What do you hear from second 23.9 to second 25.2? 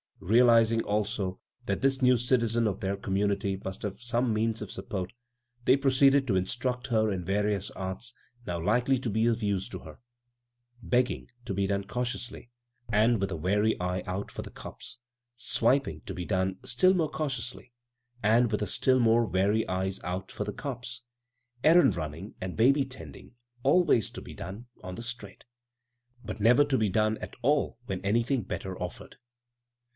to be done" on the